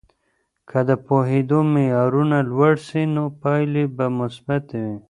که 0.69 0.79
د 0.89 0.91
پوهیدو 1.05 1.59
معیارونه 1.73 2.37
لوړ 2.51 2.73
سي، 2.87 3.01
نو 3.15 3.23
پایلې 3.41 3.83
به 3.95 4.05
مثبتې 4.19 4.77
وي. 4.85 4.95